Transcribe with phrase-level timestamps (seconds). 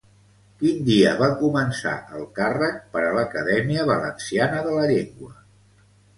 [0.61, 5.33] Quin dia va començar el càrrec per a l'Acadèmia Valenciana de la Llengua?